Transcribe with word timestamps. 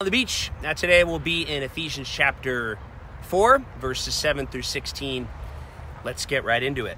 on 0.00 0.04
the 0.04 0.12
beach. 0.12 0.52
Now, 0.62 0.74
today 0.74 1.02
we'll 1.02 1.18
be 1.18 1.42
in 1.42 1.64
Ephesians 1.64 2.08
chapter 2.08 2.78
4, 3.22 3.60
verses 3.80 4.14
7 4.14 4.46
through 4.46 4.62
16. 4.62 5.26
Let's 6.04 6.24
get 6.24 6.44
right 6.44 6.62
into 6.62 6.86
it. 6.86 6.96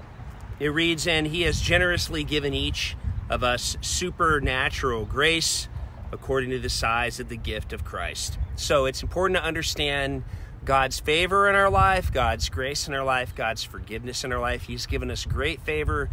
It 0.59 0.67
reads, 0.67 1.07
And 1.07 1.25
he 1.25 1.41
has 1.41 1.59
generously 1.59 2.23
given 2.23 2.53
each 2.53 2.95
of 3.27 3.43
us 3.43 3.75
supernatural 3.81 5.05
grace 5.05 5.67
according 6.11 6.51
to 6.51 6.59
the 6.59 6.69
size 6.69 7.19
of 7.19 7.27
the 7.27 7.37
gift 7.37 7.73
of 7.73 7.83
Christ. 7.83 8.37
So 8.55 8.85
it's 8.85 9.01
important 9.01 9.39
to 9.39 9.43
understand 9.43 10.23
God's 10.63 10.99
favor 10.99 11.49
in 11.49 11.55
our 11.55 11.71
life, 11.71 12.13
God's 12.13 12.49
grace 12.49 12.87
in 12.87 12.93
our 12.93 13.03
life, 13.03 13.33
God's 13.33 13.63
forgiveness 13.63 14.23
in 14.23 14.31
our 14.31 14.39
life. 14.39 14.65
He's 14.65 14.85
given 14.85 15.09
us 15.09 15.25
great 15.25 15.61
favor, 15.61 16.11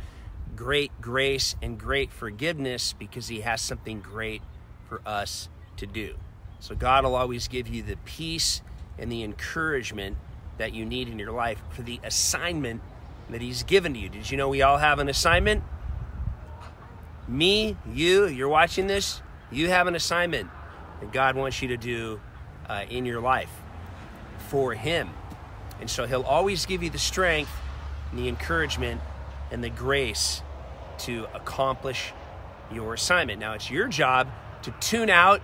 great 0.57 0.93
grace, 1.03 1.55
and 1.61 1.79
great 1.79 2.11
forgiveness 2.11 2.95
because 2.99 3.29
He 3.29 3.43
has 3.43 3.61
something 3.61 4.01
great 4.01 4.41
for 4.89 5.03
us 5.05 5.51
to 5.77 5.87
do. 5.87 6.15
So 6.61 6.75
God 6.75 7.05
will 7.05 7.15
always 7.15 7.49
give 7.49 7.69
you 7.69 7.83
the 7.83 7.97
peace 8.05 8.63
and 8.99 9.11
the 9.11 9.23
encouragement 9.23 10.17
that 10.59 10.73
you 10.73 10.85
need 10.85 11.09
in 11.09 11.19
your 11.19 11.33
life 11.33 11.61
for 11.71 11.83
the 11.83 12.01
assignment 12.03 12.81
that 13.31 13.41
He's 13.41 13.63
given 13.63 13.95
to 13.95 14.01
you. 14.01 14.09
Did 14.09 14.31
you 14.31 14.37
know 14.37 14.49
we 14.49 14.63
all 14.63 14.79
have 14.79 14.99
an 14.99 15.09
assignment? 15.09 15.63
Me, 17.29 17.77
you, 17.93 18.27
you're 18.27 18.49
watching 18.49 18.87
this, 18.87 19.23
you 19.53 19.69
have 19.69 19.87
an 19.87 19.95
assignment 19.95 20.49
that 21.01 21.13
God 21.13 21.37
wants 21.37 21.63
you 21.63 21.69
to 21.69 21.77
do 21.77 22.21
uh, 22.69 22.85
in 22.91 23.05
your 23.05 23.21
life 23.21 23.51
for 24.49 24.75
Him. 24.75 25.11
And 25.81 25.89
so 25.89 26.07
He'll 26.07 26.23
always 26.23 26.67
give 26.67 26.83
you 26.83 26.91
the 26.91 26.99
strength 26.99 27.53
and 28.11 28.19
the 28.19 28.29
encouragement 28.29 29.01
and 29.51 29.63
the 29.63 29.71
grace 29.71 30.43
to 30.99 31.27
accomplish 31.35 32.13
your 32.73 32.95
assignment. 32.95 33.39
Now, 33.39 33.53
it's 33.53 33.71
your 33.71 33.89
job 33.89 34.29
to 34.63 34.73
tune 34.81 35.11
out 35.11 35.41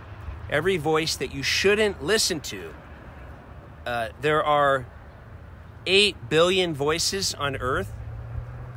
every 0.51 0.77
voice 0.77 1.17
that 1.17 1.35
you 1.35 1.43
shouldn't 1.43 2.03
listen 2.03 2.41
to. 2.41 2.75
Uh, 3.87 4.09
there 4.21 4.43
are 4.43 4.87
8 5.87 6.29
billion 6.29 6.75
voices 6.75 7.35
on 7.35 7.57
earth, 7.57 7.93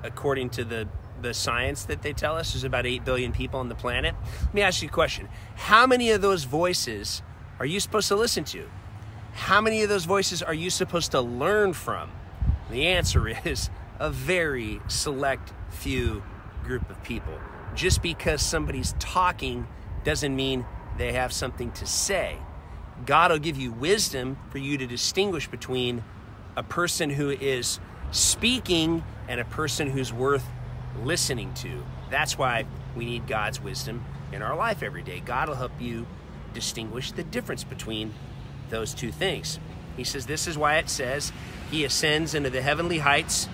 according 0.04 0.50
to 0.52 0.64
the, 0.64 0.88
the 1.22 1.34
science 1.34 1.84
that 1.86 2.02
they 2.02 2.14
tell 2.14 2.36
us. 2.36 2.54
There's 2.54 2.64
about 2.64 2.86
8 2.86 3.06
billion 3.06 3.32
people 3.32 3.60
on 3.60 3.70
the 3.70 3.76
planet. 3.76 4.16
Let 4.42 4.54
me 4.54 4.62
ask 4.62 4.82
you 4.82 4.90
a 4.90 4.92
question 4.92 5.30
How 5.56 5.88
many 5.88 6.12
of 6.12 6.22
those 6.22 6.44
voices 6.44 7.22
are 7.60 7.66
you 7.66 7.80
supposed 7.80 8.08
to 8.10 8.16
listen 8.16 8.44
to? 8.46 8.70
How 9.34 9.62
many 9.62 9.84
of 9.84 9.90
those 9.90 10.06
voices 10.06 10.42
are 10.42 10.54
you 10.54 10.70
supposed 10.70 11.12
to 11.12 11.22
learn 11.22 11.74
from? 11.74 12.12
The 12.72 12.88
answer 12.88 13.28
is 13.46 13.70
a 14.00 14.10
very 14.10 14.82
select 14.88 15.54
few 15.70 16.24
group 16.64 16.90
of 16.90 17.02
people. 17.04 17.40
Just 17.76 18.02
because 18.02 18.42
somebody's 18.42 18.94
talking 19.00 19.68
doesn't 20.04 20.36
mean 20.36 20.66
they 20.98 21.14
have 21.14 21.32
something 21.32 21.72
to 21.74 21.86
say. 21.86 22.38
God 23.06 23.32
will 23.32 23.40
give 23.40 23.58
you 23.58 23.72
wisdom 23.72 24.38
for 24.50 24.58
you 24.58 24.78
to 24.78 24.88
distinguish 24.88 25.48
between 25.48 26.04
a 26.56 26.64
person 26.64 27.10
who 27.10 27.30
is 27.30 27.80
speaking 28.12 29.04
and 29.28 29.40
a 29.40 29.46
person 29.46 29.90
who's 29.90 30.12
worth 30.12 30.46
listening 31.04 31.54
to. 31.56 31.84
That's 32.10 32.38
why 32.38 32.66
we 32.96 33.06
need 33.06 33.28
God's 33.28 33.62
wisdom 33.62 34.04
in 34.32 34.42
our 34.42 34.56
life 34.56 34.82
every 34.82 35.04
day. 35.04 35.22
God 35.24 35.50
will 35.50 35.56
help 35.56 35.80
you 35.80 36.08
distinguish 36.54 37.12
the 37.12 37.24
difference 37.24 37.64
between 37.64 38.14
those 38.70 38.94
two 38.94 39.12
things. 39.12 39.60
He 39.96 40.04
says, 40.04 40.26
This 40.26 40.48
is 40.48 40.58
why 40.58 40.78
it 40.78 40.90
says, 40.90 41.32
He 41.70 41.84
ascends 41.84 42.34
into 42.34 42.50
the 42.50 42.62
heavenly 42.62 43.00
heights, 43.00 43.48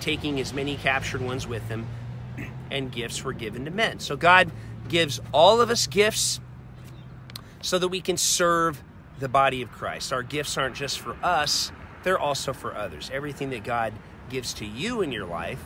taking 0.00 0.38
as 0.40 0.52
many 0.52 0.76
captured 0.76 1.22
ones 1.22 1.46
with 1.46 1.68
him, 1.68 1.86
and 2.70 2.92
gifts 2.92 3.24
were 3.24 3.32
given 3.32 3.64
to 3.64 3.70
men. 3.70 4.00
So 4.00 4.16
God 4.16 4.50
gives 4.88 5.20
all 5.32 5.60
of 5.60 5.70
us 5.70 5.86
gifts 5.86 6.40
so 7.62 7.78
that 7.78 7.88
we 7.88 8.00
can 8.00 8.16
serve 8.16 8.82
the 9.18 9.28
body 9.28 9.62
of 9.62 9.70
Christ. 9.70 10.12
Our 10.12 10.22
gifts 10.22 10.56
aren't 10.56 10.76
just 10.76 10.98
for 10.98 11.16
us, 11.22 11.72
they're 12.02 12.18
also 12.18 12.52
for 12.52 12.74
others. 12.74 13.10
Everything 13.12 13.50
that 13.50 13.64
God 13.64 13.92
gives 14.30 14.54
to 14.54 14.64
you 14.64 15.02
in 15.02 15.12
your 15.12 15.26
life 15.26 15.62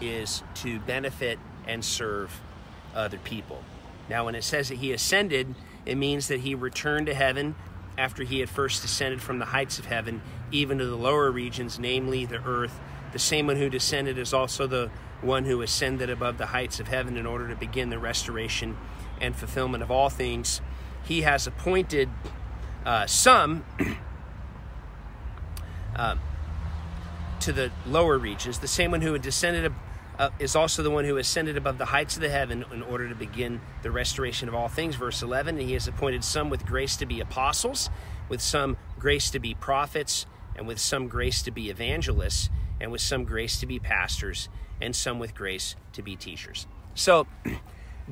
is 0.00 0.42
to 0.56 0.80
benefit 0.80 1.38
and 1.66 1.84
serve 1.84 2.40
other 2.94 3.18
people. 3.18 3.62
Now, 4.08 4.24
when 4.24 4.34
it 4.34 4.42
says 4.42 4.68
that 4.68 4.78
he 4.78 4.92
ascended, 4.92 5.54
it 5.86 5.96
means 5.96 6.28
that 6.28 6.40
he 6.40 6.54
returned 6.54 7.06
to 7.06 7.14
heaven 7.14 7.54
after 7.96 8.24
he 8.24 8.40
had 8.40 8.48
first 8.48 8.82
descended 8.82 9.22
from 9.22 9.38
the 9.38 9.46
heights 9.46 9.78
of 9.78 9.84
heaven, 9.84 10.22
even 10.50 10.78
to 10.78 10.86
the 10.86 10.96
lower 10.96 11.30
regions, 11.30 11.78
namely 11.78 12.24
the 12.24 12.42
earth. 12.44 12.80
The 13.12 13.18
same 13.18 13.46
one 13.46 13.56
who 13.56 13.68
descended 13.68 14.18
is 14.18 14.32
also 14.32 14.66
the 14.66 14.90
one 15.20 15.44
who 15.44 15.62
ascended 15.62 16.10
above 16.10 16.38
the 16.38 16.46
heights 16.46 16.80
of 16.80 16.88
heaven 16.88 17.16
in 17.16 17.26
order 17.26 17.48
to 17.48 17.54
begin 17.54 17.90
the 17.90 17.98
restoration 17.98 18.76
and 19.20 19.36
fulfillment 19.36 19.82
of 19.82 19.90
all 19.90 20.08
things. 20.08 20.60
He 21.04 21.22
has 21.22 21.46
appointed 21.46 22.08
uh, 22.84 23.06
some 23.06 23.64
uh, 25.96 26.16
to 27.40 27.52
the 27.52 27.70
lower 27.86 28.18
regions. 28.18 28.58
The 28.58 28.68
same 28.68 28.90
one 28.90 29.00
who 29.00 29.18
descended 29.18 29.72
uh, 30.18 30.30
is 30.38 30.54
also 30.54 30.82
the 30.82 30.90
one 30.90 31.04
who 31.04 31.16
ascended 31.16 31.56
above 31.56 31.78
the 31.78 31.86
heights 31.86 32.16
of 32.16 32.22
the 32.22 32.28
heaven 32.28 32.64
in 32.72 32.82
order 32.82 33.08
to 33.08 33.14
begin 33.14 33.60
the 33.82 33.90
restoration 33.90 34.48
of 34.48 34.54
all 34.54 34.68
things. 34.68 34.94
Verse 34.94 35.22
11, 35.22 35.58
and 35.58 35.66
he 35.66 35.74
has 35.74 35.88
appointed 35.88 36.22
some 36.22 36.50
with 36.50 36.64
grace 36.66 36.96
to 36.96 37.06
be 37.06 37.20
apostles, 37.20 37.90
with 38.28 38.40
some 38.40 38.76
grace 38.98 39.30
to 39.30 39.38
be 39.38 39.54
prophets, 39.54 40.26
and 40.54 40.66
with 40.66 40.78
some 40.78 41.08
grace 41.08 41.42
to 41.42 41.50
be 41.50 41.70
evangelists, 41.70 42.50
and 42.80 42.92
with 42.92 43.00
some 43.00 43.24
grace 43.24 43.58
to 43.60 43.66
be 43.66 43.78
pastors, 43.78 44.48
and 44.80 44.94
some 44.94 45.18
with 45.18 45.34
grace 45.34 45.76
to 45.92 46.02
be 46.02 46.14
teachers. 46.14 46.66
So, 46.94 47.26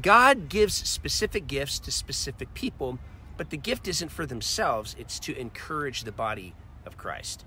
God 0.00 0.48
gives 0.48 0.74
specific 0.74 1.46
gifts 1.46 1.78
to 1.80 1.90
specific 1.90 2.54
people, 2.54 2.98
but 3.36 3.50
the 3.50 3.56
gift 3.56 3.88
isn't 3.88 4.10
for 4.10 4.26
themselves, 4.26 4.94
it's 4.98 5.18
to 5.20 5.36
encourage 5.38 6.04
the 6.04 6.12
body 6.12 6.54
of 6.86 6.96
Christ. 6.96 7.44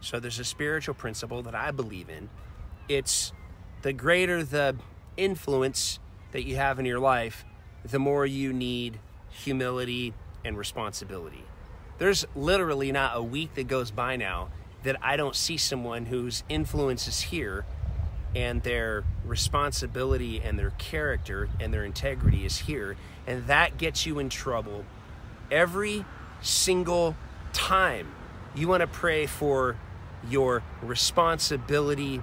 So 0.00 0.20
there's 0.20 0.38
a 0.38 0.44
spiritual 0.44 0.94
principle 0.94 1.42
that 1.42 1.54
I 1.54 1.70
believe 1.70 2.08
in. 2.08 2.30
It's 2.88 3.32
the 3.82 3.92
greater 3.92 4.42
the 4.42 4.76
influence 5.16 5.98
that 6.32 6.44
you 6.44 6.56
have 6.56 6.78
in 6.78 6.84
your 6.84 7.00
life, 7.00 7.44
the 7.84 7.98
more 7.98 8.24
you 8.24 8.52
need 8.52 9.00
humility 9.30 10.14
and 10.44 10.56
responsibility. 10.56 11.44
There's 11.98 12.24
literally 12.34 12.92
not 12.92 13.16
a 13.16 13.22
week 13.22 13.54
that 13.54 13.68
goes 13.68 13.90
by 13.90 14.16
now 14.16 14.48
that 14.84 14.96
I 15.02 15.16
don't 15.16 15.36
see 15.36 15.56
someone 15.56 16.06
whose 16.06 16.44
influence 16.48 17.06
is 17.06 17.20
here 17.20 17.66
and 18.34 18.62
their 18.62 19.04
responsibility 19.24 20.40
and 20.40 20.58
their 20.58 20.70
character 20.70 21.48
and 21.58 21.74
their 21.74 21.84
integrity 21.84 22.44
is 22.44 22.58
here. 22.58 22.96
And 23.26 23.46
that 23.46 23.78
gets 23.78 24.06
you 24.06 24.18
in 24.18 24.28
trouble 24.28 24.84
every 25.50 26.04
single 26.40 27.16
time. 27.52 28.12
You 28.54 28.68
want 28.68 28.82
to 28.82 28.86
pray 28.86 29.26
for 29.26 29.76
your 30.28 30.62
responsibility 30.82 32.22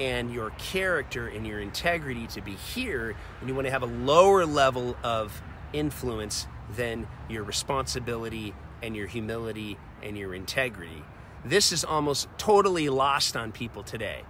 and 0.00 0.32
your 0.32 0.50
character 0.50 1.28
and 1.28 1.46
your 1.46 1.60
integrity 1.60 2.26
to 2.28 2.40
be 2.40 2.52
here, 2.52 3.14
and 3.40 3.48
you 3.48 3.54
want 3.54 3.66
to 3.66 3.70
have 3.70 3.82
a 3.82 3.86
lower 3.86 4.46
level 4.46 4.96
of 5.02 5.42
influence 5.72 6.46
than 6.76 7.06
your 7.28 7.42
responsibility 7.42 8.54
and 8.82 8.96
your 8.96 9.06
humility 9.06 9.78
and 10.02 10.16
your 10.16 10.34
integrity. 10.34 11.04
This 11.44 11.72
is 11.72 11.84
almost 11.84 12.28
totally 12.38 12.88
lost 12.88 13.36
on 13.36 13.52
people 13.52 13.82
today. 13.82 14.22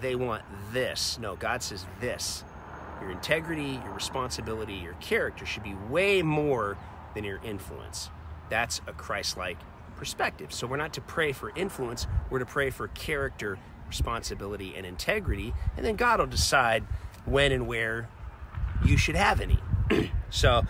They 0.00 0.14
want 0.14 0.42
this. 0.72 1.18
No, 1.20 1.36
God 1.36 1.62
says 1.62 1.86
this. 2.00 2.44
Your 3.00 3.10
integrity, 3.10 3.80
your 3.84 3.92
responsibility, 3.92 4.74
your 4.74 4.94
character 4.94 5.44
should 5.44 5.62
be 5.62 5.74
way 5.88 6.22
more 6.22 6.78
than 7.14 7.24
your 7.24 7.40
influence. 7.44 8.10
That's 8.48 8.80
a 8.86 8.92
Christ 8.92 9.36
like 9.36 9.58
perspective. 9.96 10.52
So 10.52 10.66
we're 10.66 10.76
not 10.76 10.94
to 10.94 11.00
pray 11.00 11.32
for 11.32 11.50
influence, 11.56 12.06
we're 12.30 12.38
to 12.38 12.46
pray 12.46 12.70
for 12.70 12.88
character 12.88 13.58
responsibility 13.88 14.74
and 14.76 14.84
integrity, 14.84 15.54
and 15.76 15.84
then 15.84 15.96
God 15.96 16.20
will 16.20 16.26
decide 16.26 16.84
when 17.24 17.52
and 17.52 17.66
where 17.66 18.08
you 18.84 18.96
should 18.96 19.16
have 19.16 19.40
any. 19.40 19.58
so 20.30 20.62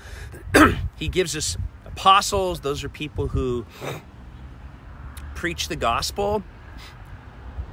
he 0.97 1.09
gives 1.09 1.37
us 1.37 1.57
apostles, 1.85 2.61
those 2.61 2.85
are 2.85 2.89
people 2.89 3.29
who 3.29 3.67
preach 5.35 5.69
the 5.69 5.77
gospel, 5.77 6.43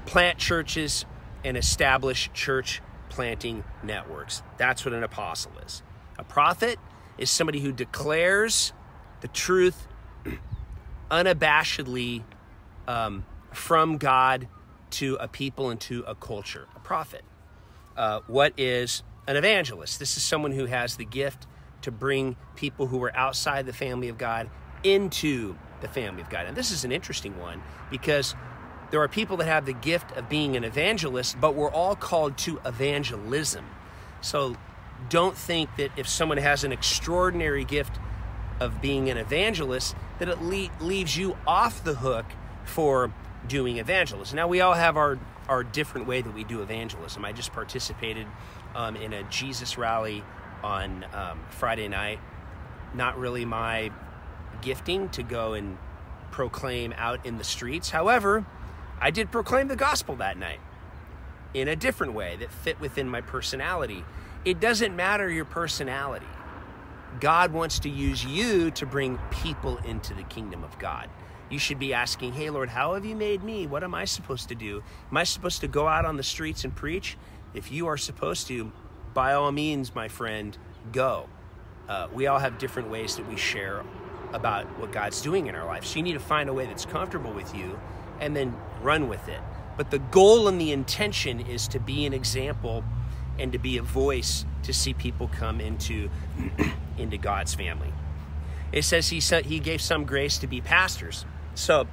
plant 0.06 0.38
churches, 0.38 1.06
and 1.44 1.58
establish 1.58 2.30
church 2.34 2.82
planting 3.10 3.64
networks. 3.84 4.42
That's 4.58 4.86
what 4.86 4.94
an 4.94 5.04
apostle 5.04 5.52
is. 5.66 5.84
A 6.18 6.24
prophet 6.24 6.80
is 7.18 7.30
somebody 7.30 7.60
who 7.60 7.72
declares 7.72 8.74
the 9.22 9.28
truth 9.28 9.88
unabashedly 11.12 12.24
um, 12.88 13.26
from 13.52 13.98
God 13.98 14.48
to 14.92 15.16
a 15.16 15.28
people 15.28 15.70
and 15.70 15.80
to 15.82 16.04
a 16.04 16.16
culture, 16.16 16.68
a 16.76 16.80
prophet. 16.80 17.24
Uh, 17.96 18.22
what 18.28 18.54
is 18.58 19.04
an 19.28 19.36
evangelist? 19.36 20.00
This 20.00 20.18
is 20.18 20.24
someone 20.24 20.52
who 20.52 20.66
has 20.66 20.98
the 20.98 21.06
gift 21.06 21.48
to 21.82 21.92
bring 21.92 22.36
people 22.56 22.88
who 22.88 23.04
are 23.04 23.16
outside 23.16 23.66
the 23.66 23.74
family 23.74 24.10
of 24.10 24.18
God 24.18 24.50
into 24.84 25.56
the 25.82 25.88
family 25.88 26.22
of 26.22 26.30
God. 26.30 26.46
And 26.46 26.56
this 26.56 26.72
is 26.72 26.84
an 26.84 26.92
interesting 26.92 27.38
one 27.40 27.62
because 27.92 28.36
there 28.94 29.02
are 29.02 29.08
people 29.08 29.38
that 29.38 29.48
have 29.48 29.66
the 29.66 29.74
gift 29.74 30.12
of 30.12 30.30
being 30.30 30.56
an 30.56 30.64
evangelist, 30.64 31.42
but 31.42 31.56
we're 31.56 31.72
all 31.72 31.96
called 31.96 32.38
to 32.38 32.60
evangelism. 32.64 33.66
So 34.22 34.56
don't 35.10 35.36
think 35.36 35.76
that 35.78 35.90
if 35.98 36.08
someone 36.08 36.38
has 36.38 36.64
an 36.64 36.72
extraordinary 36.72 37.66
gift 37.66 37.98
of 38.60 38.84
being 38.84 39.10
an 39.10 39.18
evangelist 39.18 39.96
that 40.20 40.30
it 40.30 40.44
le- 40.44 40.70
leaves 40.80 41.18
you 41.18 41.36
off 41.48 41.84
the 41.84 41.96
hook 41.96 42.28
for 42.66 43.12
doing 43.48 43.80
evangelism. 43.80 44.36
Now, 44.36 44.48
we 44.48 44.62
all 44.62 44.76
have 44.76 44.96
our, 44.96 45.18
our 45.50 45.64
different 45.64 46.06
way 46.06 46.22
that 46.22 46.32
we 46.32 46.44
do 46.44 46.62
evangelism. 46.62 47.26
I 47.26 47.32
just 47.32 47.52
participated 47.52 48.28
um, 48.76 48.96
in 48.96 49.12
a 49.12 49.24
Jesus 49.24 49.76
rally 49.76 50.24
on 50.64 51.04
um, 51.16 51.40
Friday 51.50 51.88
night. 51.88 52.20
Not 52.94 53.18
really 53.18 53.44
my 53.44 53.90
gifting 54.62 55.10
to 55.10 55.24
go 55.24 55.54
and 55.54 55.80
proclaim 56.30 56.94
out 56.96 57.26
in 57.26 57.40
the 57.40 57.44
streets. 57.44 57.90
However, 57.90 58.46
I 59.04 59.12
did 59.12 59.32
proclaim 59.32 59.68
the 59.68 59.76
gospel 59.76 60.16
that 60.16 60.38
night 60.38 60.62
in 61.54 61.68
a 61.68 61.76
different 61.76 62.14
way 62.14 62.38
that 62.40 62.50
fit 62.50 62.80
within 62.80 63.10
my 63.10 63.20
personality. 63.20 64.06
It 64.46 64.62
doesn't 64.62 64.96
matter 64.96 65.30
your 65.30 65.44
personality. 65.44 66.26
God 67.20 67.52
wants 67.52 67.80
to 67.80 67.90
use 67.90 68.24
you 68.24 68.72
to 68.72 68.86
bring 68.86 69.20
people 69.30 69.78
into 69.80 70.14
the 70.14 70.24
kingdom 70.24 70.64
of 70.64 70.80
God. 70.80 71.10
You 71.50 71.60
should 71.60 71.80
be 71.80 71.94
asking, 71.94 72.32
Hey, 72.32 72.50
Lord, 72.50 72.70
how 72.70 72.94
have 72.94 73.04
you 73.04 73.14
made 73.14 73.44
me? 73.44 73.68
What 73.68 73.84
am 73.84 73.94
I 73.94 74.06
supposed 74.06 74.48
to 74.50 74.56
do? 74.56 74.82
Am 75.12 75.18
I 75.18 75.26
supposed 75.26 75.60
to 75.60 75.68
go 75.68 75.86
out 75.86 76.06
on 76.06 76.16
the 76.16 76.24
streets 76.24 76.64
and 76.64 76.74
preach? 76.74 77.18
If 77.54 77.74
you 77.74 77.88
are 77.88 77.98
supposed 77.98 78.48
to, 78.48 78.72
by 79.14 79.34
all 79.34 79.52
means, 79.52 79.94
my 79.94 80.08
friend, 80.08 80.58
go. 80.94 81.28
Uh, 81.90 82.08
we 82.14 82.28
all 82.28 82.40
have 82.40 82.58
different 82.58 82.90
ways 82.90 83.18
that 83.18 83.28
we 83.28 83.36
share 83.36 83.84
about 84.32 84.66
what 84.80 84.94
God's 84.94 85.22
doing 85.22 85.48
in 85.48 85.56
our 85.56 85.66
life. 85.66 85.84
So 85.84 85.98
you 85.98 86.04
need 86.04 86.14
to 86.14 86.20
find 86.20 86.50
a 86.50 86.54
way 86.54 86.68
that's 86.68 86.86
comfortable 86.86 87.34
with 87.34 87.54
you 87.54 87.78
and 88.20 88.34
then 88.36 88.56
run 88.84 89.08
with 89.08 89.28
it. 89.28 89.40
But 89.78 89.92
the 89.92 90.00
goal 90.00 90.48
and 90.48 90.60
the 90.60 90.72
intention 90.72 91.40
is 91.40 91.68
to 91.70 91.80
be 91.80 92.06
an 92.06 92.14
example 92.14 92.84
and 93.40 93.52
to 93.52 93.58
be 93.58 93.78
a 93.78 93.82
voice 93.82 94.46
to 94.64 94.74
see 94.74 94.94
people 94.94 95.28
come 95.28 95.60
into 95.60 96.10
into 96.98 97.18
God's 97.18 97.56
family. 97.56 97.92
It 98.72 98.84
says 98.84 99.10
he 99.10 99.20
said 99.20 99.46
he 99.46 99.60
gave 99.60 99.82
some 99.82 100.06
grace 100.06 100.38
to 100.40 100.48
be 100.48 100.62
pastors. 100.62 101.26
So 101.56 101.88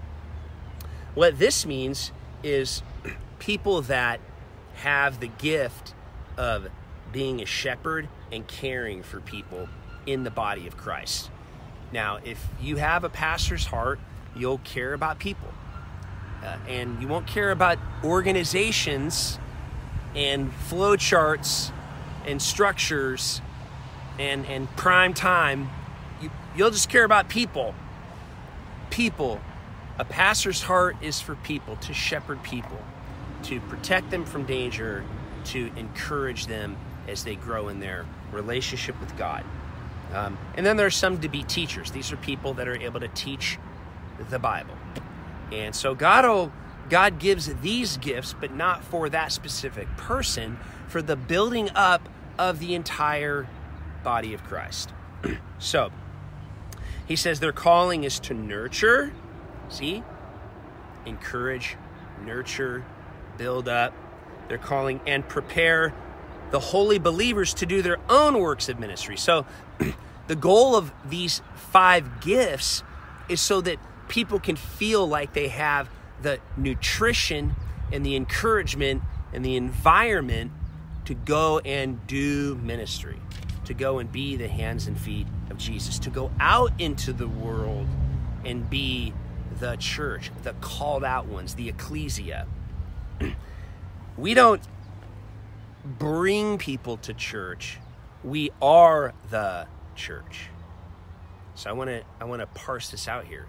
what 1.14 1.38
this 1.38 1.64
means 1.64 2.12
is 2.42 2.82
people 3.38 3.82
that 3.82 4.20
have 4.76 5.20
the 5.20 5.28
gift 5.28 5.94
of 6.36 6.68
being 7.12 7.40
a 7.40 7.46
shepherd 7.46 8.08
and 8.30 8.46
caring 8.46 9.02
for 9.02 9.20
people 9.20 9.68
in 10.06 10.24
the 10.24 10.30
body 10.30 10.66
of 10.66 10.76
Christ. 10.76 11.30
Now, 11.92 12.18
if 12.24 12.48
you 12.60 12.76
have 12.76 13.04
a 13.04 13.08
pastor's 13.08 13.66
heart, 13.66 13.98
you'll 14.36 14.58
care 14.58 14.92
about 14.92 15.18
people. 15.18 15.48
Uh, 16.42 16.56
and 16.68 17.00
you 17.02 17.08
won't 17.08 17.26
care 17.26 17.50
about 17.50 17.78
organizations 18.02 19.38
and 20.14 20.52
flowcharts 20.68 21.70
and 22.26 22.40
structures 22.40 23.40
and, 24.18 24.46
and 24.46 24.74
prime 24.76 25.14
time. 25.14 25.70
You, 26.20 26.30
you'll 26.56 26.70
just 26.70 26.88
care 26.88 27.04
about 27.04 27.28
people. 27.28 27.74
People. 28.90 29.40
A 29.98 30.04
pastor's 30.04 30.62
heart 30.62 30.96
is 31.02 31.20
for 31.20 31.34
people, 31.36 31.76
to 31.76 31.92
shepherd 31.92 32.42
people, 32.42 32.78
to 33.44 33.60
protect 33.60 34.10
them 34.10 34.24
from 34.24 34.44
danger, 34.46 35.04
to 35.44 35.70
encourage 35.76 36.46
them 36.46 36.76
as 37.06 37.24
they 37.24 37.34
grow 37.34 37.68
in 37.68 37.80
their 37.80 38.06
relationship 38.32 38.98
with 39.00 39.16
God. 39.18 39.44
Um, 40.14 40.38
and 40.56 40.64
then 40.64 40.76
there 40.76 40.86
are 40.86 40.90
some 40.90 41.20
to 41.20 41.28
be 41.28 41.42
teachers. 41.42 41.90
These 41.90 42.12
are 42.12 42.16
people 42.16 42.54
that 42.54 42.66
are 42.66 42.76
able 42.76 43.00
to 43.00 43.08
teach 43.08 43.58
the 44.30 44.38
Bible. 44.38 44.74
And 45.52 45.74
so 45.74 45.94
God 45.94 46.24
will, 46.24 46.52
God 46.88 47.18
gives 47.18 47.52
these 47.60 47.96
gifts, 47.96 48.34
but 48.38 48.54
not 48.54 48.84
for 48.84 49.08
that 49.08 49.32
specific 49.32 49.88
person, 49.96 50.58
for 50.88 51.02
the 51.02 51.16
building 51.16 51.70
up 51.74 52.08
of 52.38 52.58
the 52.58 52.74
entire 52.74 53.48
body 54.02 54.34
of 54.34 54.42
Christ. 54.44 54.92
so 55.58 55.90
he 57.06 57.16
says 57.16 57.40
their 57.40 57.52
calling 57.52 58.04
is 58.04 58.20
to 58.20 58.34
nurture, 58.34 59.12
see, 59.68 60.02
encourage, 61.06 61.76
nurture, 62.24 62.84
build 63.36 63.68
up. 63.68 63.94
Their 64.48 64.58
calling 64.58 65.00
and 65.06 65.28
prepare 65.28 65.94
the 66.50 66.58
holy 66.60 66.98
believers 66.98 67.54
to 67.54 67.66
do 67.66 67.82
their 67.82 67.98
own 68.08 68.38
works 68.38 68.68
of 68.68 68.80
ministry. 68.80 69.16
So 69.16 69.46
the 70.26 70.36
goal 70.36 70.74
of 70.76 70.92
these 71.04 71.42
five 71.54 72.20
gifts 72.20 72.82
is 73.28 73.40
so 73.40 73.60
that 73.60 73.78
people 74.10 74.40
can 74.40 74.56
feel 74.56 75.06
like 75.06 75.32
they 75.32 75.48
have 75.48 75.88
the 76.20 76.38
nutrition 76.56 77.54
and 77.92 78.04
the 78.04 78.16
encouragement 78.16 79.02
and 79.32 79.42
the 79.42 79.56
environment 79.56 80.50
to 81.06 81.14
go 81.14 81.60
and 81.60 82.06
do 82.06 82.56
ministry, 82.56 83.18
to 83.64 83.72
go 83.72 83.98
and 83.98 84.12
be 84.12 84.36
the 84.36 84.48
hands 84.48 84.86
and 84.86 84.98
feet 84.98 85.26
of 85.48 85.56
Jesus, 85.56 85.98
to 86.00 86.10
go 86.10 86.30
out 86.38 86.72
into 86.78 87.12
the 87.12 87.28
world 87.28 87.86
and 88.44 88.68
be 88.68 89.14
the 89.58 89.76
church, 89.76 90.30
the 90.42 90.52
called 90.54 91.04
out 91.04 91.26
ones, 91.26 91.54
the 91.54 91.68
ecclesia. 91.68 92.46
we 94.18 94.34
don't 94.34 94.60
bring 95.84 96.58
people 96.58 96.96
to 96.98 97.14
church, 97.14 97.78
we 98.24 98.50
are 98.60 99.14
the 99.30 99.66
church. 99.94 100.48
So 101.54 101.70
I 101.70 101.72
want 101.72 101.90
to 101.90 102.02
I 102.20 102.24
want 102.24 102.40
to 102.40 102.46
parse 102.46 102.90
this 102.90 103.06
out 103.06 103.26
here 103.26 103.46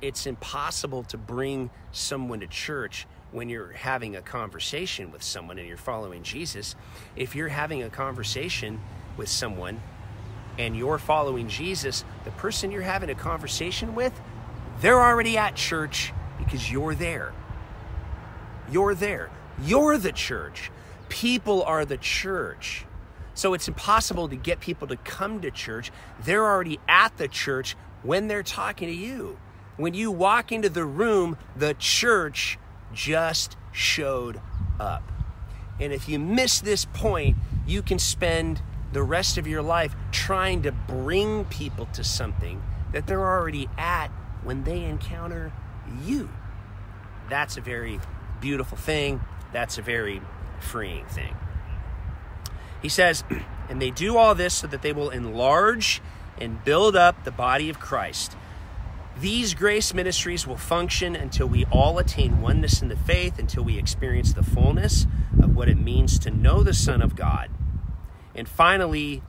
it's 0.00 0.26
impossible 0.26 1.04
to 1.04 1.16
bring 1.16 1.70
someone 1.92 2.40
to 2.40 2.46
church 2.46 3.06
when 3.32 3.48
you're 3.48 3.72
having 3.72 4.16
a 4.16 4.22
conversation 4.22 5.10
with 5.10 5.22
someone 5.22 5.58
and 5.58 5.66
you're 5.66 5.76
following 5.76 6.22
Jesus. 6.22 6.76
If 7.16 7.34
you're 7.34 7.48
having 7.48 7.82
a 7.82 7.90
conversation 7.90 8.80
with 9.16 9.28
someone 9.28 9.80
and 10.58 10.76
you're 10.76 10.98
following 10.98 11.48
Jesus, 11.48 12.04
the 12.24 12.30
person 12.32 12.70
you're 12.70 12.82
having 12.82 13.10
a 13.10 13.14
conversation 13.14 13.94
with, 13.94 14.18
they're 14.80 15.00
already 15.00 15.36
at 15.36 15.56
church 15.56 16.12
because 16.38 16.70
you're 16.70 16.94
there. 16.94 17.32
You're 18.70 18.94
there. 18.94 19.30
You're 19.62 19.98
the 19.98 20.12
church. 20.12 20.70
People 21.08 21.62
are 21.64 21.84
the 21.84 21.96
church. 21.96 22.84
So 23.34 23.54
it's 23.54 23.66
impossible 23.66 24.28
to 24.28 24.36
get 24.36 24.60
people 24.60 24.86
to 24.88 24.96
come 24.96 25.40
to 25.40 25.50
church. 25.50 25.90
They're 26.24 26.44
already 26.44 26.78
at 26.88 27.16
the 27.16 27.28
church 27.28 27.76
when 28.02 28.28
they're 28.28 28.44
talking 28.44 28.88
to 28.88 28.94
you. 28.94 29.38
When 29.76 29.94
you 29.94 30.10
walk 30.10 30.52
into 30.52 30.68
the 30.68 30.84
room, 30.84 31.36
the 31.56 31.74
church 31.74 32.58
just 32.92 33.56
showed 33.72 34.40
up. 34.78 35.10
And 35.80 35.92
if 35.92 36.08
you 36.08 36.18
miss 36.18 36.60
this 36.60 36.84
point, 36.84 37.36
you 37.66 37.82
can 37.82 37.98
spend 37.98 38.62
the 38.92 39.02
rest 39.02 39.36
of 39.36 39.46
your 39.46 39.62
life 39.62 39.96
trying 40.12 40.62
to 40.62 40.70
bring 40.70 41.44
people 41.46 41.86
to 41.86 42.04
something 42.04 42.62
that 42.92 43.08
they're 43.08 43.26
already 43.26 43.68
at 43.76 44.08
when 44.44 44.62
they 44.62 44.84
encounter 44.84 45.52
you. 46.04 46.30
That's 47.28 47.56
a 47.56 47.60
very 47.60 47.98
beautiful 48.40 48.78
thing. 48.78 49.20
That's 49.52 49.78
a 49.78 49.82
very 49.82 50.20
freeing 50.60 51.06
thing. 51.06 51.34
He 52.80 52.88
says, 52.88 53.24
and 53.68 53.82
they 53.82 53.90
do 53.90 54.16
all 54.16 54.36
this 54.36 54.54
so 54.54 54.68
that 54.68 54.82
they 54.82 54.92
will 54.92 55.10
enlarge 55.10 56.00
and 56.40 56.62
build 56.64 56.94
up 56.94 57.24
the 57.24 57.32
body 57.32 57.68
of 57.68 57.80
Christ 57.80 58.36
these 59.20 59.54
grace 59.54 59.94
ministries 59.94 60.46
will 60.46 60.56
function 60.56 61.14
until 61.14 61.46
we 61.46 61.64
all 61.66 61.98
attain 61.98 62.40
oneness 62.40 62.82
in 62.82 62.88
the 62.88 62.96
faith, 62.96 63.38
until 63.38 63.62
we 63.62 63.78
experience 63.78 64.32
the 64.32 64.42
fullness 64.42 65.06
of 65.40 65.54
what 65.54 65.68
it 65.68 65.78
means 65.78 66.18
to 66.20 66.30
know 66.30 66.62
the 66.62 66.74
Son 66.74 67.00
of 67.00 67.14
God. 67.14 67.50
And 68.34 68.48
finally, 68.48 69.22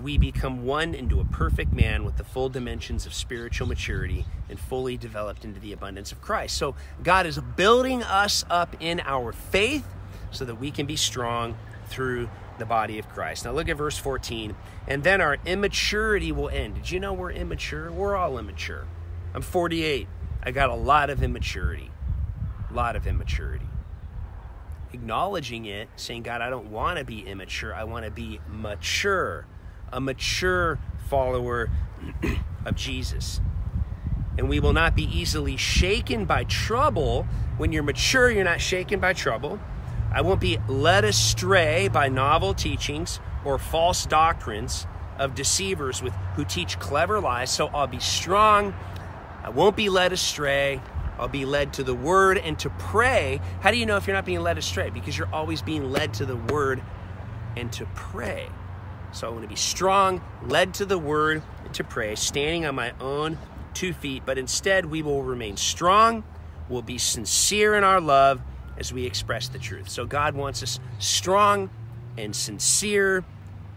we 0.00 0.18
become 0.18 0.64
one 0.64 0.94
into 0.94 1.20
a 1.20 1.24
perfect 1.24 1.72
man 1.72 2.04
with 2.04 2.16
the 2.16 2.24
full 2.24 2.48
dimensions 2.48 3.06
of 3.06 3.14
spiritual 3.14 3.66
maturity 3.66 4.26
and 4.48 4.58
fully 4.58 4.96
developed 4.96 5.44
into 5.44 5.60
the 5.60 5.72
abundance 5.72 6.12
of 6.12 6.20
Christ. 6.20 6.56
So, 6.56 6.74
God 7.02 7.26
is 7.26 7.38
building 7.38 8.02
us 8.02 8.44
up 8.50 8.76
in 8.80 9.00
our 9.00 9.32
faith 9.32 9.86
so 10.30 10.44
that 10.44 10.56
we 10.56 10.70
can 10.70 10.86
be 10.86 10.96
strong 10.96 11.56
through 11.88 12.28
the 12.60 12.66
body 12.66 12.98
of 13.00 13.08
Christ. 13.08 13.44
Now, 13.44 13.50
look 13.50 13.68
at 13.68 13.76
verse 13.76 13.98
14. 13.98 14.54
And 14.86 15.02
then 15.02 15.20
our 15.20 15.38
immaturity 15.44 16.30
will 16.30 16.48
end. 16.48 16.76
Did 16.76 16.90
you 16.90 17.00
know 17.00 17.12
we're 17.12 17.32
immature? 17.32 17.90
We're 17.90 18.14
all 18.14 18.38
immature. 18.38 18.86
I'm 19.34 19.42
48. 19.42 20.06
I 20.42 20.50
got 20.52 20.70
a 20.70 20.74
lot 20.74 21.10
of 21.10 21.22
immaturity. 21.22 21.90
A 22.70 22.72
lot 22.72 22.94
of 22.94 23.06
immaturity. 23.06 23.66
Acknowledging 24.92 25.66
it, 25.66 25.88
saying, 25.96 26.22
God, 26.22 26.40
I 26.40 26.50
don't 26.50 26.70
want 26.70 26.98
to 26.98 27.04
be 27.04 27.20
immature. 27.26 27.74
I 27.74 27.84
want 27.84 28.04
to 28.04 28.10
be 28.10 28.40
mature, 28.48 29.46
a 29.92 30.00
mature 30.00 30.78
follower 31.08 31.70
of 32.64 32.74
Jesus. 32.76 33.40
And 34.38 34.48
we 34.48 34.60
will 34.60 34.72
not 34.72 34.94
be 34.94 35.04
easily 35.04 35.56
shaken 35.56 36.24
by 36.24 36.44
trouble. 36.44 37.24
When 37.58 37.72
you're 37.72 37.82
mature, 37.82 38.30
you're 38.30 38.44
not 38.44 38.60
shaken 38.60 39.00
by 39.00 39.12
trouble. 39.12 39.60
I 40.12 40.22
won't 40.22 40.40
be 40.40 40.58
led 40.68 41.04
astray 41.04 41.88
by 41.88 42.08
novel 42.08 42.52
teachings 42.54 43.20
or 43.44 43.58
false 43.58 44.06
doctrines 44.06 44.86
of 45.18 45.34
deceivers 45.34 46.02
with 46.02 46.12
who 46.34 46.44
teach 46.44 46.78
clever 46.78 47.20
lies. 47.20 47.50
So 47.50 47.68
I'll 47.68 47.86
be 47.86 48.00
strong. 48.00 48.74
I 49.44 49.50
won't 49.50 49.76
be 49.76 49.88
led 49.88 50.12
astray. 50.12 50.80
I'll 51.18 51.28
be 51.28 51.44
led 51.44 51.74
to 51.74 51.84
the 51.84 51.94
word 51.94 52.38
and 52.38 52.58
to 52.60 52.70
pray. 52.70 53.40
How 53.60 53.70
do 53.70 53.76
you 53.76 53.86
know 53.86 53.96
if 53.96 54.06
you're 54.06 54.16
not 54.16 54.24
being 54.24 54.40
led 54.40 54.58
astray? 54.58 54.90
Because 54.90 55.16
you're 55.16 55.32
always 55.32 55.62
being 55.62 55.92
led 55.92 56.14
to 56.14 56.26
the 56.26 56.36
word 56.36 56.82
and 57.56 57.70
to 57.74 57.86
pray. 57.94 58.48
So 59.12 59.26
I 59.26 59.30
want 59.30 59.42
to 59.42 59.48
be 59.48 59.56
strong, 59.56 60.22
led 60.42 60.74
to 60.74 60.86
the 60.86 60.98
word 60.98 61.42
and 61.64 61.74
to 61.74 61.84
pray, 61.84 62.14
standing 62.14 62.64
on 62.64 62.74
my 62.74 62.92
own 63.00 63.38
two 63.74 63.92
feet, 63.92 64.22
but 64.24 64.38
instead 64.38 64.86
we 64.86 65.02
will 65.02 65.22
remain 65.22 65.56
strong, 65.56 66.24
we'll 66.68 66.82
be 66.82 66.98
sincere 66.98 67.74
in 67.74 67.84
our 67.84 68.00
love 68.00 68.40
as 68.80 68.92
we 68.92 69.04
express 69.04 69.46
the 69.48 69.58
truth. 69.58 69.88
So 69.88 70.06
God 70.06 70.34
wants 70.34 70.62
us 70.62 70.80
strong 70.98 71.70
and 72.16 72.34
sincere 72.34 73.22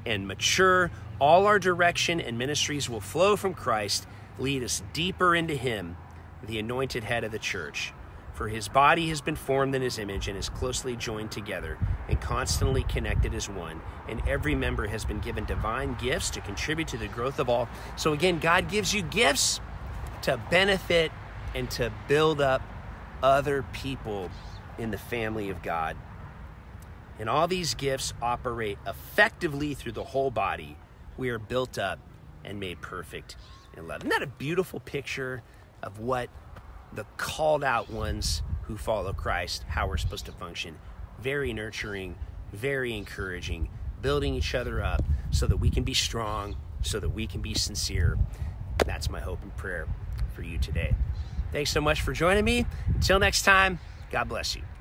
and 0.05 0.27
mature. 0.27 0.89
All 1.19 1.45
our 1.45 1.59
direction 1.59 2.19
and 2.19 2.37
ministries 2.37 2.89
will 2.89 3.01
flow 3.01 3.35
from 3.35 3.53
Christ, 3.53 4.07
lead 4.39 4.63
us 4.63 4.81
deeper 4.93 5.35
into 5.35 5.55
Him, 5.55 5.97
the 6.41 6.57
anointed 6.57 7.03
head 7.03 7.23
of 7.23 7.31
the 7.31 7.39
church. 7.39 7.93
For 8.33 8.47
his 8.47 8.67
body 8.67 9.09
has 9.09 9.21
been 9.21 9.35
formed 9.35 9.75
in 9.75 9.83
his 9.83 9.99
image 9.99 10.27
and 10.27 10.35
is 10.35 10.49
closely 10.49 10.95
joined 10.95 11.31
together 11.31 11.77
and 12.09 12.19
constantly 12.19 12.81
connected 12.83 13.35
as 13.35 13.47
one. 13.47 13.79
And 14.09 14.27
every 14.27 14.55
member 14.55 14.87
has 14.87 15.05
been 15.05 15.19
given 15.19 15.45
divine 15.45 15.95
gifts 16.01 16.31
to 16.31 16.41
contribute 16.41 16.87
to 16.89 16.97
the 16.97 17.07
growth 17.07 17.37
of 17.37 17.47
all. 17.47 17.69
So, 17.95 18.11
again, 18.11 18.39
God 18.39 18.69
gives 18.69 18.91
you 18.91 19.03
gifts 19.03 19.61
to 20.23 20.39
benefit 20.49 21.11
and 21.53 21.69
to 21.71 21.91
build 22.07 22.41
up 22.41 22.63
other 23.21 23.63
people 23.71 24.31
in 24.77 24.91
the 24.91 24.97
family 24.97 25.49
of 25.49 25.61
God. 25.61 25.95
And 27.19 27.29
all 27.29 27.47
these 27.47 27.73
gifts 27.73 28.13
operate 28.21 28.77
effectively 28.87 29.73
through 29.73 29.91
the 29.91 30.03
whole 30.03 30.31
body. 30.31 30.77
We 31.17 31.29
are 31.29 31.39
built 31.39 31.77
up 31.77 31.99
and 32.43 32.59
made 32.59 32.81
perfect 32.81 33.35
in 33.77 33.87
love. 33.87 34.01
Isn't 34.01 34.09
that 34.09 34.23
a 34.23 34.27
beautiful 34.27 34.79
picture 34.79 35.43
of 35.81 35.99
what 35.99 36.29
the 36.91 37.05
called 37.17 37.63
out 37.63 37.89
ones 37.89 38.41
who 38.63 38.77
follow 38.77 39.13
Christ, 39.13 39.63
how 39.67 39.87
we're 39.87 39.97
supposed 39.97 40.25
to 40.25 40.31
function? 40.31 40.77
Very 41.19 41.53
nurturing, 41.53 42.15
very 42.51 42.97
encouraging, 42.97 43.69
building 44.01 44.33
each 44.35 44.55
other 44.55 44.83
up 44.83 45.03
so 45.31 45.47
that 45.47 45.57
we 45.57 45.69
can 45.69 45.83
be 45.83 45.93
strong, 45.93 46.55
so 46.81 46.99
that 46.99 47.09
we 47.09 47.27
can 47.27 47.41
be 47.41 47.53
sincere. 47.53 48.17
That's 48.85 49.09
my 49.09 49.19
hope 49.19 49.41
and 49.43 49.55
prayer 49.55 49.87
for 50.33 50.41
you 50.41 50.57
today. 50.57 50.95
Thanks 51.51 51.71
so 51.71 51.81
much 51.81 52.01
for 52.01 52.13
joining 52.13 52.43
me. 52.43 52.65
Until 52.87 53.19
next 53.19 53.43
time, 53.43 53.79
God 54.13 54.29
bless 54.29 54.55
you. 54.55 54.72